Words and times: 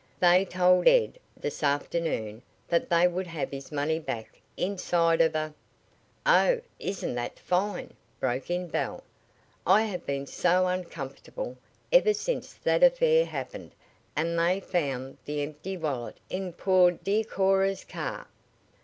They 0.19 0.45
told 0.45 0.87
Ed 0.87 1.19
this 1.39 1.61
afternoon 1.61 2.41
that 2.67 2.89
they 2.89 3.07
would 3.07 3.27
have 3.27 3.51
his 3.51 3.71
money 3.71 3.99
back 3.99 4.41
inside 4.57 5.21
of 5.21 5.35
a" 5.35 5.53
"Oh, 6.25 6.59
isn't 6.79 7.13
that 7.13 7.37
fine!" 7.37 7.93
broke 8.19 8.49
in 8.49 8.67
Belle. 8.67 9.03
"I 9.63 9.83
have 9.83 10.03
been 10.07 10.25
so 10.25 10.65
uncomfortable 10.65 11.55
ever 11.91 12.15
since 12.15 12.53
that 12.55 12.81
affair 12.81 13.25
happened 13.25 13.73
and 14.15 14.39
they 14.39 14.59
found 14.59 15.17
the 15.25 15.43
empty 15.43 15.77
wallet 15.77 16.17
in 16.31 16.53
poor, 16.53 16.89
dear 16.89 17.23
Cora's 17.23 17.83
car. 17.85 18.25